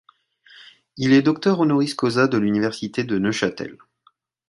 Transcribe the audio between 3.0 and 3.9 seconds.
de Neuchâtel.